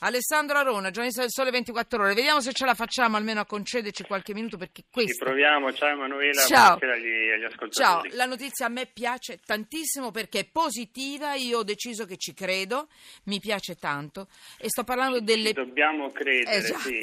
Alessandro 0.00 0.58
Arona, 0.58 0.90
giornalista 0.90 1.22
del 1.22 1.30
Sole 1.30 1.50
24 1.50 2.02
Ore. 2.02 2.12
Vediamo 2.12 2.40
se 2.40 2.52
ce 2.52 2.66
la 2.66 2.74
facciamo 2.74 3.16
almeno 3.16 3.40
a 3.40 3.46
concederci 3.46 4.02
qualche 4.04 4.34
minuto 4.34 4.58
perché 4.58 4.82
questo... 4.90 5.12
Ci 5.12 5.24
proviamo, 5.24 5.72
ciao 5.72 5.88
Emanuela, 5.88 6.42
Ciao. 6.42 6.74
agli, 6.78 7.30
agli 7.30 7.40
Ciao, 7.40 7.48
ascoltatori. 7.48 8.10
la 8.14 8.26
notizia 8.26 8.66
a 8.66 8.68
me 8.68 8.84
piace 8.92 9.40
tantissimo 9.44 10.10
perché 10.10 10.40
è 10.40 10.44
positiva, 10.52 11.32
io 11.34 11.58
ho 11.58 11.62
deciso 11.62 12.04
che 12.04 12.18
ci 12.18 12.34
credo, 12.34 12.88
mi 13.24 13.40
piace 13.40 13.76
tanto 13.76 14.28
e 14.58 14.68
sto 14.68 14.84
parlando 14.84 15.20
delle... 15.20 15.48
Ci 15.48 15.54
dobbiamo 15.54 16.10
credere, 16.12 16.56
Esatto. 16.56 16.80
sì. 16.80 17.00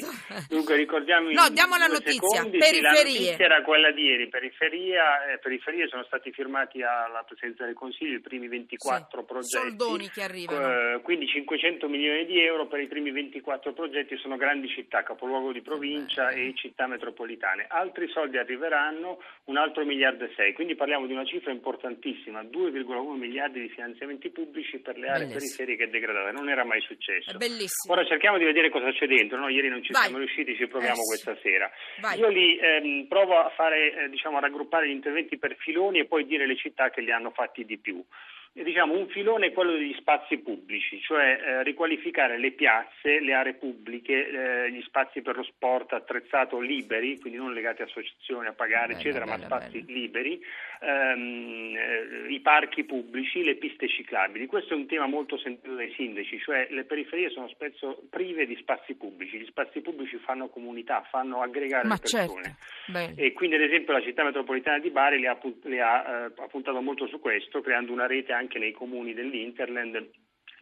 Dunque 0.48 0.76
ricordiamo 0.76 1.30
No, 1.32 1.48
diamo 1.50 1.76
la 1.76 1.86
notizia, 1.88 2.20
secondi, 2.28 2.60
sì, 2.62 2.80
la 2.80 2.90
periferie. 2.92 3.18
notizia 3.30 3.44
era 3.44 3.62
quella 3.64 3.90
di 3.90 4.02
ieri, 4.04 4.28
periferia, 4.28 5.32
eh, 5.32 5.38
periferie 5.38 5.88
sono 5.88 6.04
stati 6.04 6.30
firmati 6.30 6.80
alla 6.82 7.24
Presidenza 7.26 7.64
del 7.64 7.74
Consiglio 7.74 8.18
i 8.18 8.20
primi 8.20 8.46
24 8.46 9.18
Sì, 9.20 9.26
progetti. 9.26 9.48
soldoni 9.50 10.08
che 10.10 10.22
arrivano. 10.22 10.94
Eh, 10.94 11.00
quindi 11.02 11.26
500 11.26 11.88
milioni 11.88 12.24
di 12.24 12.38
euro 12.38 12.68
per 12.68 12.82
i 12.84 12.88
primi 12.88 13.10
24 13.10 13.72
progetti 13.72 14.16
sono 14.16 14.36
grandi 14.36 14.68
città, 14.68 15.02
capoluogo 15.02 15.52
di 15.52 15.60
provincia 15.60 16.30
e 16.30 16.52
città 16.54 16.86
metropolitane. 16.86 17.66
Altri 17.68 18.08
soldi 18.08 18.38
arriveranno, 18.38 19.20
un 19.44 19.56
altro 19.56 19.84
miliardo 19.84 20.24
e 20.24 20.32
sei, 20.36 20.52
quindi 20.52 20.74
parliamo 20.74 21.06
di 21.06 21.12
una 21.12 21.24
cifra 21.24 21.50
importantissima, 21.50 22.42
2,1 22.42 23.16
miliardi 23.16 23.60
di 23.60 23.68
finanziamenti 23.68 24.30
pubblici 24.30 24.78
per 24.78 24.96
le 24.98 25.08
aree 25.08 25.28
periferiche 25.28 25.90
degradate, 25.90 26.32
non 26.32 26.48
era 26.48 26.64
mai 26.64 26.80
successo. 26.80 27.36
Ora 27.88 28.04
cerchiamo 28.04 28.38
di 28.38 28.44
vedere 28.44 28.70
cosa 28.70 28.90
c'è 28.92 29.06
dentro, 29.06 29.38
no? 29.38 29.48
ieri 29.48 29.68
non 29.68 29.82
ci 29.82 29.92
Vai. 29.92 30.02
siamo 30.02 30.18
riusciti, 30.18 30.54
ci 30.56 30.66
proviamo 30.66 31.02
Eh, 31.02 31.06
questa 31.06 31.36
sera. 31.42 31.70
Vai. 32.00 32.18
Io 32.18 32.28
li 32.28 32.58
ehm, 32.58 33.06
provo 33.06 33.38
a 33.38 33.50
fare, 33.50 34.04
eh, 34.04 34.08
diciamo, 34.08 34.36
a 34.36 34.40
raggruppare 34.40 34.86
gli 34.88 34.92
interventi 34.92 35.38
per 35.38 35.56
filoni 35.56 36.00
e 36.00 36.04
poi 36.06 36.26
dire 36.26 36.46
le 36.46 36.56
città 36.56 36.90
che 36.90 37.00
li 37.00 37.10
hanno 37.10 37.30
fatti 37.30 37.64
di 37.64 37.78
più. 37.78 38.02
E, 38.56 38.62
diciamo, 38.62 38.96
un 38.96 39.08
filone 39.08 39.46
è 39.46 39.52
quello 39.52 39.72
degli 39.72 39.94
spazi 39.94 40.38
pubblici, 40.38 41.00
cioè 41.00 41.40
eh, 41.40 41.62
riqualificare 41.64 42.38
le 42.38 42.52
piazze, 42.52 43.18
le 43.18 43.32
aree 43.34 43.54
pubbliche, 43.54 44.28
eh, 44.28 44.70
gli 44.70 44.80
spazi 44.82 45.22
per 45.22 45.34
lo 45.34 45.42
sport 45.42 45.92
attrezzato 45.92 46.60
liberi, 46.60 47.18
quindi 47.18 47.36
non 47.36 47.52
legati 47.52 47.82
a 47.82 47.86
associazioni 47.86 48.46
a 48.46 48.52
pagare, 48.52 48.86
Bella, 48.88 48.98
eccetera, 49.00 49.24
bella, 49.24 49.36
ma 49.38 49.44
spazi 49.44 49.82
bella. 49.82 49.98
liberi, 49.98 50.40
ehm, 50.82 51.74
eh, 51.76 52.32
i 52.32 52.38
parchi 52.38 52.84
pubblici, 52.84 53.42
le 53.42 53.56
piste 53.56 53.88
ciclabili. 53.88 54.46
Questo 54.46 54.74
è 54.74 54.76
un 54.76 54.86
tema 54.86 55.06
molto 55.06 55.36
sentito 55.36 55.74
dai 55.74 55.92
sindaci, 55.96 56.38
cioè 56.38 56.68
le 56.70 56.84
periferie 56.84 57.30
sono 57.30 57.48
spesso 57.48 58.04
prive 58.08 58.46
di 58.46 58.54
spazi 58.54 58.94
pubblici, 58.94 59.36
gli 59.36 59.46
spazi 59.46 59.80
pubblici 59.80 60.16
fanno 60.18 60.48
comunità, 60.48 61.04
fanno 61.10 61.42
aggregare 61.42 61.88
Ma 61.88 61.94
le 61.94 62.00
persone. 62.00 62.56
certo. 62.86 63.20
E 63.20 63.32
quindi 63.32 63.56
ad 63.56 63.62
esempio 63.62 63.94
la 63.94 64.02
città 64.02 64.22
metropolitana 64.22 64.78
di 64.78 64.90
Bari 64.90 65.18
le 65.18 65.26
ha, 65.26 65.38
le 65.62 65.76
eh, 65.76 65.80
ha 65.80 66.30
puntato 66.48 66.80
molto 66.80 67.08
su 67.08 67.18
questo, 67.18 67.60
creando 67.60 67.90
una 67.92 68.06
rete 68.06 68.30
anche 68.30 68.42
nei 68.58 68.72
comuni 68.72 69.14
dell'Interland 69.14 70.10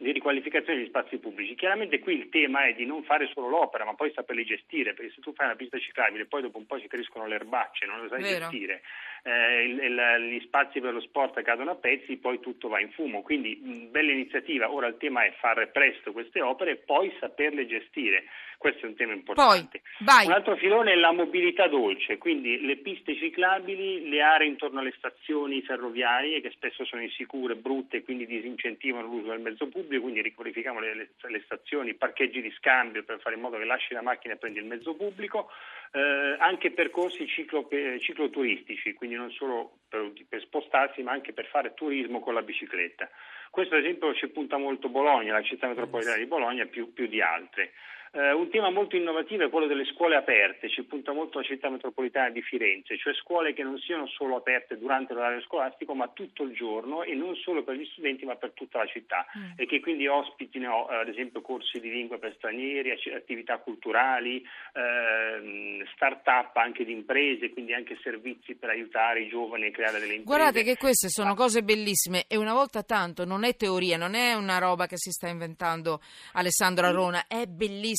di 0.03 0.11
riqualificazione 0.11 0.79
degli 0.79 0.87
spazi 0.89 1.17
pubblici. 1.17 1.55
Chiaramente 1.55 1.99
qui 1.99 2.13
il 2.15 2.29
tema 2.29 2.65
è 2.65 2.73
di 2.73 2.85
non 2.85 3.03
fare 3.03 3.27
solo 3.33 3.47
l'opera, 3.49 3.85
ma 3.85 3.95
poi 3.95 4.11
saperli 4.13 4.43
gestire, 4.45 4.93
perché 4.93 5.11
se 5.15 5.21
tu 5.21 5.33
fai 5.33 5.47
una 5.47 5.55
pista 5.55 5.79
ciclabile 5.79 6.25
poi 6.25 6.41
dopo 6.43 6.57
un 6.57 6.65
po' 6.65 6.79
ci 6.79 6.87
crescono 6.87 7.25
le 7.25 7.35
erbacce, 7.35 7.85
non 7.85 8.01
lo 8.01 8.07
sai 8.09 8.21
Vero. 8.21 8.39
gestire, 8.49 8.81
eh, 9.23 9.63
il- 9.63 9.79
il- 9.79 10.27
gli 10.29 10.39
spazi 10.41 10.79
per 10.79 10.93
lo 10.93 11.01
sport 11.01 11.41
cadono 11.41 11.71
a 11.71 11.75
pezzi, 11.75 12.17
poi 12.17 12.39
tutto 12.39 12.67
va 12.67 12.79
in 12.79 12.91
fumo. 12.91 13.21
Quindi 13.21 13.59
mh, 13.61 13.89
bella 13.91 14.11
iniziativa, 14.11 14.71
ora 14.71 14.87
il 14.87 14.97
tema 14.97 15.23
è 15.23 15.33
fare 15.39 15.67
presto 15.67 16.11
queste 16.11 16.41
opere 16.41 16.71
e 16.71 16.75
poi 16.75 17.11
saperle 17.19 17.65
gestire. 17.65 18.25
Questo 18.57 18.85
è 18.85 18.89
un 18.89 18.95
tema 18.95 19.11
Poi, 19.11 19.17
importante. 19.19 19.81
vai. 19.99 20.25
Un 20.25 20.31
altro 20.31 20.55
filone 20.55 20.93
è 20.93 20.95
la 20.95 21.11
mobilità 21.11 21.67
dolce, 21.67 22.17
quindi 22.17 22.61
le 22.61 22.77
piste 22.77 23.13
ciclabili, 23.17 24.07
le 24.07 24.21
aree 24.21 24.47
intorno 24.47 24.79
alle 24.79 24.93
stazioni 24.97 25.61
ferroviarie 25.63 26.39
che 26.39 26.49
spesso 26.51 26.85
sono 26.85 27.01
insicure, 27.01 27.55
brutte 27.55 27.97
e 27.97 28.03
quindi 28.03 28.25
disincentivano 28.25 29.05
l'uso 29.07 29.31
del 29.31 29.41
mezzo 29.41 29.67
pubblico, 29.67 29.92
quindi 29.99 30.21
riqualifichiamo 30.21 30.79
le, 30.79 30.93
le- 30.93 31.09
le 31.27 31.41
stazioni, 31.45 31.93
parcheggi 31.95 32.41
di 32.41 32.51
scambio 32.51 33.03
per 33.03 33.19
fare 33.19 33.35
in 33.35 33.41
modo 33.41 33.57
che 33.57 33.65
lasci 33.65 33.93
la 33.93 34.01
macchina 34.01 34.33
e 34.33 34.37
prendi 34.37 34.59
il 34.59 34.65
mezzo 34.65 34.95
pubblico, 34.95 35.49
eh, 35.91 36.35
anche 36.39 36.71
percorsi 36.71 37.27
ciclo- 37.27 37.67
cicloturistici, 37.99 38.93
quindi 38.93 39.15
non 39.15 39.31
solo 39.31 39.79
per, 39.87 40.11
per 40.27 40.41
spostarsi 40.41 41.01
ma 41.03 41.11
anche 41.11 41.33
per 41.33 41.45
fare 41.47 41.73
turismo 41.73 42.19
con 42.19 42.33
la 42.33 42.41
bicicletta. 42.41 43.09
Questo 43.49 43.75
ad 43.75 43.81
esempio 43.83 44.13
ci 44.15 44.27
punta 44.29 44.57
molto 44.57 44.89
Bologna, 44.89 45.33
la 45.33 45.43
città 45.43 45.67
metropolitana 45.67 46.17
di 46.17 46.25
Bologna 46.25 46.65
più, 46.65 46.91
più 46.91 47.07
di 47.07 47.21
altre. 47.21 47.73
Eh, 48.15 48.31
un 48.31 48.49
tema 48.51 48.69
molto 48.69 48.95
innovativo 48.95 49.43
è 49.43 49.49
quello 49.49 49.65
delle 49.65 49.85
scuole 49.85 50.15
aperte, 50.15 50.69
ci 50.69 50.83
punta 50.83 51.13
molto 51.13 51.39
la 51.39 51.45
città 51.45 51.69
metropolitana 51.69 52.29
di 52.29 52.43
Firenze, 52.43 52.95
cioè 52.97 53.13
scuole 53.15 53.53
che 53.53 53.63
non 53.63 53.79
siano 53.79 54.05
solo 54.07 54.35
aperte 54.35 54.77
durante 54.77 55.13
l'orario 55.13 55.41
scolastico 55.41 55.95
ma 55.95 56.07
tutto 56.09 56.43
il 56.43 56.53
giorno 56.53 57.01
e 57.01 57.15
non 57.15 57.35
solo 57.35 57.63
per 57.63 57.75
gli 57.75 57.85
studenti 57.91 58.23
ma 58.23 58.35
per 58.35 58.51
tutta 58.51 58.77
la 58.77 58.85
città 58.85 59.25
Mm. 59.35 59.51
e 59.55 59.65
che 59.65 59.79
quindi 59.79 60.07
ospitino 60.07 60.89
eh, 60.89 60.95
ad 60.95 61.07
esempio 61.07 61.41
corsi 61.41 61.79
di 61.79 61.89
lingua 61.89 62.17
per 62.19 62.35
stranieri, 62.37 62.91
attività 63.15 63.57
culturali, 63.57 64.43
ehm, 64.73 65.83
start-up 65.95 66.55
anche 66.57 66.85
di 66.85 66.91
imprese, 66.91 67.49
quindi 67.49 67.73
anche 67.73 67.97
servizi 68.03 68.55
per 68.55 68.69
aiutare 68.69 69.21
i 69.21 69.27
giovani 69.27 69.67
a 69.67 69.71
creare 69.71 69.99
delle 69.99 70.15
imprese. 70.15 70.23
Guardate 70.23 70.63
che 70.63 70.77
queste 70.77 71.09
sono 71.09 71.33
cose 71.33 71.63
bellissime 71.63 72.25
e 72.27 72.37
una 72.37 72.53
volta 72.53 72.83
tanto 72.83 73.25
non 73.25 73.43
è 73.43 73.55
teoria, 73.55 73.97
non 73.97 74.13
è 74.13 74.33
una 74.33 74.59
roba 74.59 74.85
che 74.85 74.97
si 74.97 75.09
sta 75.11 75.27
inventando 75.27 75.99
Alessandro 76.33 76.85
Arona, 76.85 77.25
è 77.27 77.45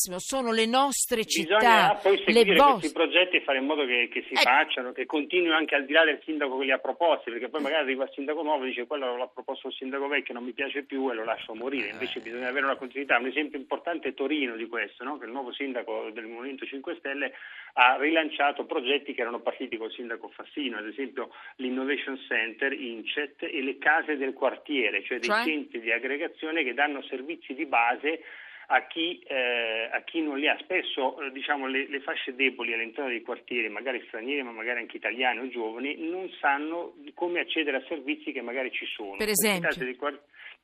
bellissimo, 0.08 0.18
sono 0.18 0.52
le 0.52 0.66
nostre 0.66 1.24
città, 1.24 1.56
Bisogna 1.56 1.94
poi 2.02 2.16
seguire 2.24 2.54
vostre. 2.56 2.72
questi 2.72 2.92
progetti 2.92 3.36
e 3.36 3.42
fare 3.42 3.58
in 3.58 3.64
modo 3.66 3.84
che, 3.86 4.08
che 4.10 4.22
si 4.26 4.32
Ecco. 4.34 4.42
facciano, 4.42 4.92
che 4.92 5.06
continuino 5.06 5.54
anche 5.54 5.74
al 5.74 5.84
di 5.84 5.92
là 5.92 6.04
del 6.04 6.20
sindaco 6.24 6.58
che 6.58 6.64
li 6.64 6.70
ha 6.72 6.78
proposti, 6.78 7.30
perché 7.30 7.48
poi 7.48 7.62
magari 7.62 7.82
arriva 7.82 8.04
il 8.04 8.10
sindaco 8.14 8.42
nuovo 8.42 8.64
e 8.64 8.68
dice 8.68 8.86
quello 8.86 9.16
l'ha 9.16 9.26
proposto 9.28 9.68
il 9.68 9.74
sindaco 9.74 10.06
vecchio, 10.08 10.34
non 10.34 10.44
mi 10.44 10.52
piace 10.52 10.82
più 10.82 11.10
e 11.10 11.14
lo 11.14 11.24
lascio 11.24 11.54
morire. 11.54 11.88
Invece 11.90 12.20
bisogna 12.20 12.48
avere 12.48 12.66
una 12.66 12.76
continuità. 12.76 13.18
Un 13.18 13.26
esempio 13.26 13.58
importante 13.58 14.08
è 14.08 14.14
Torino 14.14 14.56
di 14.56 14.66
questo, 14.66 15.04
no? 15.04 15.18
che 15.18 15.24
il 15.26 15.32
nuovo 15.32 15.52
sindaco 15.52 16.10
del 16.12 16.26
Movimento 16.26 16.66
5 16.66 16.96
Stelle 16.98 17.32
ha 17.74 17.96
rilanciato 17.98 18.64
progetti 18.66 19.14
che 19.14 19.22
erano 19.22 19.40
partiti 19.40 19.76
col 19.76 19.90
sindaco 19.92 20.28
Fassino, 20.28 20.78
ad 20.78 20.86
esempio 20.86 21.30
l'Innovation 21.56 22.18
Center, 22.28 22.72
Incet 22.72 23.42
e 23.42 23.62
le 23.62 23.78
case 23.78 24.16
del 24.16 24.32
quartiere, 24.32 25.02
cioè 25.04 25.18
dei 25.18 25.28
Cioè? 25.28 25.44
centri 25.44 25.80
di 25.80 25.90
aggregazione 25.90 26.62
che 26.62 26.74
danno 26.74 27.02
servizi 27.02 27.54
di 27.54 27.66
base 27.66 28.20
a 28.66 28.86
chi, 28.86 29.20
eh, 29.26 29.88
a 29.92 30.02
chi 30.02 30.20
non 30.20 30.38
li 30.38 30.48
ha. 30.48 30.56
Spesso 30.60 31.20
eh, 31.20 31.30
diciamo, 31.30 31.66
le, 31.66 31.88
le 31.88 32.00
fasce 32.00 32.34
deboli 32.34 32.72
all'interno 32.72 33.10
dei 33.10 33.22
quartieri, 33.22 33.68
magari 33.68 34.02
stranieri 34.06 34.42
ma 34.42 34.52
magari 34.52 34.80
anche 34.80 34.96
italiani 34.96 35.40
o 35.40 35.48
giovani, 35.48 35.96
non 35.98 36.30
sanno 36.40 36.94
come 37.14 37.40
accedere 37.40 37.78
a 37.78 37.84
servizi 37.88 38.32
che 38.32 38.42
magari 38.42 38.70
ci 38.70 38.86
sono. 38.86 39.16
Per 39.16 39.28
esempio? 39.28 39.68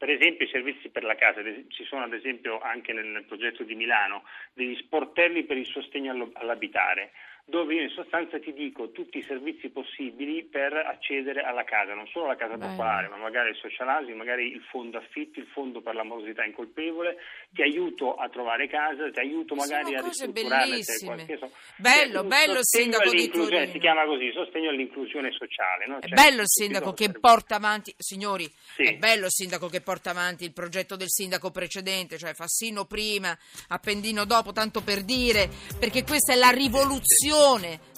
per 0.01 0.09
esempio 0.09 0.47
i 0.47 0.49
servizi 0.49 0.89
per 0.89 1.05
la 1.05 1.15
casa, 1.15 1.43
ci 1.69 1.85
sono 1.85 2.05
ad 2.05 2.15
esempio 2.15 2.59
anche 2.59 2.95
nel, 2.95 3.23
progetto 3.29 3.65
di 3.65 3.75
Milano 3.75 4.25
degli 4.55 4.75
sportelli 4.77 5.45
per 5.45 5.59
il 5.59 5.67
sostegno 5.67 6.31
all'abitare 6.33 7.11
dove 7.51 7.75
io 7.75 7.83
in 7.83 7.91
sostanza 7.91 8.39
ti 8.39 8.53
dico 8.55 8.91
tutti 8.93 9.19
i 9.19 9.25
servizi 9.27 9.69
possibili 9.69 10.45
per 10.45 10.73
accedere 10.73 11.43
alla 11.43 11.65
casa, 11.65 11.93
non 11.95 12.07
solo 12.07 12.27
alla 12.27 12.37
casa 12.37 12.57
Bello. 12.57 12.71
popolare, 12.71 13.09
ma 13.09 13.17
magari 13.17 13.51
il 13.51 13.57
social 13.57 13.89
housing, 13.89 14.17
magari 14.17 14.47
il 14.53 14.63
fondo 14.71 14.97
affitti, 14.99 15.41
il 15.41 15.47
fondo 15.53 15.81
per 15.83 15.95
la 15.95 16.05
morosità 16.05 16.45
incolpevole, 16.45 17.17
ti 17.51 17.63
aiuto 17.63 18.15
a 18.15 18.29
trovare 18.29 18.69
casa, 18.69 19.11
ti 19.11 19.19
aiuto 19.19 19.55
magari 19.55 19.93
Sono 20.13 20.31
a 20.31 20.33
bellissime. 20.33 21.15
qualche 21.27 21.37
so- 21.39 21.51
Bello, 21.77 22.21
Cioè, 22.21 22.27
bello 22.29 22.59
il 22.59 22.65
sindaco 22.67 23.11
di 23.11 23.29
Torino. 23.29 23.67
Si 23.73 23.79
chiama 23.79 24.05
così, 24.07 24.31
sostegno 24.33 24.71
all'inclusione 24.71 25.31
sociale. 25.33 25.87
no? 25.87 25.99
È 25.99 26.07
Cioè, 26.07 26.15
bello 26.15 26.41
il 26.43 26.49
sindaco 26.49 26.93
che 26.93 27.05
servizi. 27.05 27.21
porta 27.21 27.57
avanti, 27.57 27.95
signori, 27.99 28.45
Sì. 28.77 28.83
è 28.85 28.97
bello 28.97 29.25
il 29.27 29.33
sindaco 29.33 29.69
che 29.69 29.81
porta 29.81 30.11
avanti 30.11 30.45
il 30.45 30.53
progetto 30.53 30.95
del 30.97 31.11
sindaco 31.11 31.51
precedente, 31.51 32.17
cioè 32.17 32.33
Fassino 32.35 32.85
prima, 32.85 33.37
Appendino 33.69 34.25
dopo, 34.25 34.53
tanto 34.53 34.83
per 34.83 35.03
dire, 35.03 35.49
perché 35.79 36.05
questa 36.05 36.33
è 36.33 36.37
la 36.37 36.51
rivoluzione 36.51 37.39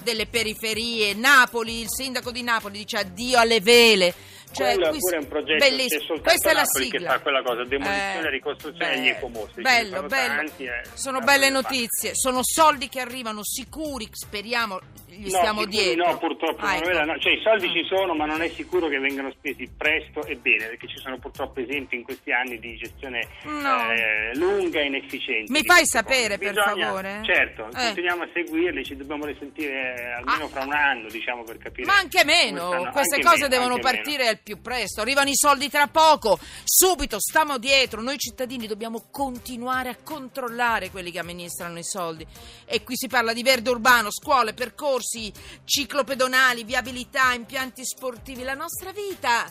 delle 0.03 0.27
periferie. 0.27 1.15
Napoli, 1.15 1.81
il 1.81 1.89
sindaco 1.89 2.31
di 2.31 2.43
Napoli 2.43 2.79
dice 2.79 2.99
addio 2.99 3.39
alle 3.39 3.61
vele. 3.61 4.15
Cioè, 4.53 4.75
Quello 4.75 4.91
è 4.91 4.97
pure 4.99 5.17
un 5.17 5.29
progetto, 5.29 5.65
bellissimo. 5.67 6.21
Questa 6.21 6.51
è 6.51 6.53
la 6.53 6.63
Napoli 6.63 6.89
che 6.91 6.99
sigla. 6.99 7.13
fa 7.13 7.21
quella 7.21 7.43
cosa, 7.43 7.65
demolizione, 7.65 8.27
Eh, 8.27 8.31
ricostruzione 8.31 8.79
bello, 8.91 9.01
degli 9.01 9.09
ecomostri. 9.09 9.63
Bello, 9.63 9.97
sono 9.97 10.09
bello. 10.09 10.35
tanti, 10.35 10.65
eh. 10.65 10.83
Sono 10.95 11.21
belle 11.21 11.49
notizie, 11.51 12.11
sono 12.15 12.41
soldi 12.43 12.89
che 12.89 13.01
arrivano 13.01 13.41
sicuri, 13.43 14.09
speriamo 14.11 14.79
gli 15.13 15.29
No, 15.31 15.39
stiamo 15.39 15.61
sicuri 15.61 15.77
dietro. 15.77 16.07
No, 16.11 16.19
purtroppo, 16.19 16.65
Ah, 16.65 16.77
ecco. 16.77 16.87
Manuela, 16.87 17.05
no. 17.13 17.19
Cioè, 17.19 17.33
i 17.33 17.41
soldi 17.43 17.67
Ah. 17.67 17.73
ci 17.73 17.85
sono, 17.87 18.15
ma 18.15 18.25
non 18.25 18.41
è 18.43 18.49
sicuro 18.49 18.89
che 18.89 18.99
vengano 18.99 19.31
spesi 19.37 19.71
presto 19.77 20.25
e 20.25 20.37
bene, 20.37 20.67
perché 20.69 20.89
ci 20.89 20.97
sono 20.99 21.19
purtroppo 21.19 21.61
esempi 21.61 21.97
in 21.97 22.03
questi 22.03 22.33
anni 22.33 22.59
di 22.59 22.77
gestione 22.77 23.27
No. 23.45 23.91
eh, 23.93 24.31
lunga 24.37 24.81
e 24.81 24.87
inefficiente. 24.87 25.53
Mi 25.53 25.63
fai 25.65 25.85
sapere, 25.87 26.39
per 26.39 26.53
Bisogna- 26.55 26.87
favore? 26.87 27.21
Certo, 27.25 27.67
Eh. 27.69 27.73
continuiamo 27.87 28.23
a 28.23 28.29
seguirli, 28.33 28.85
ci 28.85 28.97
dobbiamo 28.97 29.27
risentire 29.27 29.95
eh, 29.99 30.13
almeno 30.13 30.45
Ah. 30.45 30.49
fra 30.49 30.65
un 30.65 30.73
anno, 30.73 31.09
diciamo, 31.09 31.43
per 31.45 31.59
capire. 31.59 31.87
Ma 31.87 31.97
anche 31.99 32.25
meno, 32.25 32.69
queste 32.91 33.17
Anche 33.17 33.27
cose 33.27 33.49
meno, 33.49 33.49
devono 33.49 33.79
partire 33.81 34.25
meno. 34.25 34.39
Più 34.43 34.61
presto, 34.61 35.01
arrivano 35.01 35.31
i 35.31 35.37
soldi 35.37 35.69
tra 35.69 35.87
poco, 35.87 36.39
subito, 36.65 37.19
stiamo 37.21 37.59
dietro, 37.59 38.03
noi 38.03 38.19
cittadini 38.19 38.67
dobbiamo 38.67 39.07
continuare 39.11 39.89
a 39.89 39.97
controllare 40.03 40.91
quelli 40.91 41.11
che 41.11 41.19
amministrano 41.19 41.79
i 41.79 41.85
soldi. 41.85 42.27
E 42.65 42.83
qui 42.83 42.97
si 42.97 43.07
parla 43.07 43.33
di 43.33 43.43
verde 43.43 43.71
urbano, 43.71 44.11
scuole, 44.11 44.55
percorsi, 44.55 45.33
ciclopedonali, 45.65 46.65
viabilità, 46.65 47.33
impianti 47.33 47.85
sportivi, 47.85 48.43
la 48.43 48.55
nostra 48.55 48.93
vita 48.93 49.51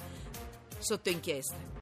sotto 0.80 1.10
inchiesta. 1.10 1.71